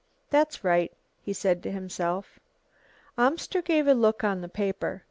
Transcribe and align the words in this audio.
"That's 0.31 0.63
right," 0.63 0.91
he 1.21 1.31
said 1.31 1.61
to 1.61 1.69
himself. 1.71 2.39
Amster 3.19 3.61
gave 3.61 3.85
a 3.85 3.93
look 3.93 4.23
on 4.23 4.41
the 4.41 4.49
paper. 4.49 4.99